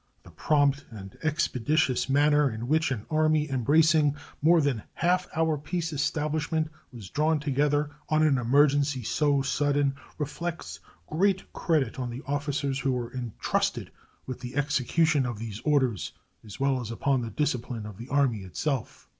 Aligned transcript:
The 0.23 0.31
prompt 0.31 0.85
and 0.89 1.15
expeditious 1.21 2.09
manner 2.09 2.49
in 2.49 2.67
which 2.67 2.89
an 2.89 3.05
army 3.11 3.47
embracing 3.51 4.15
more 4.41 4.59
than 4.59 4.81
half 4.95 5.27
our 5.35 5.59
peace 5.59 5.93
establishment 5.93 6.71
was 6.91 7.11
drawn 7.11 7.39
together 7.39 7.91
on 8.09 8.23
an 8.23 8.39
emergency 8.39 9.03
so 9.03 9.43
sudden 9.43 9.93
reflects 10.17 10.79
great 11.05 11.53
credit 11.53 11.99
on 11.99 12.09
the 12.09 12.23
officers 12.25 12.79
who 12.79 12.93
were 12.93 13.11
intrusted 13.11 13.91
with 14.25 14.39
the 14.39 14.55
execution 14.55 15.23
of 15.27 15.37
these 15.37 15.61
orders, 15.63 16.13
as 16.43 16.59
well 16.59 16.81
as 16.81 16.89
upon 16.89 17.21
the 17.21 17.29
discipline 17.29 17.85
of 17.85 17.99
the 17.99 18.09
Army 18.09 18.39
itself. 18.39 19.07